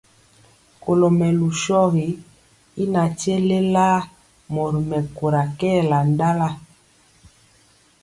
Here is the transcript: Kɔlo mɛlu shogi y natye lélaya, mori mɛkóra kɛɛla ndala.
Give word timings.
Kɔlo 0.83 1.07
mɛlu 1.19 1.47
shogi 1.61 2.07
y 2.81 2.83
natye 2.93 3.33
lélaya, 3.49 3.99
mori 4.53 4.79
mɛkóra 4.89 5.41
kɛɛla 5.59 5.97
ndala. 6.11 6.47